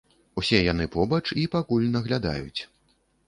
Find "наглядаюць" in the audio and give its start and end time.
1.97-2.61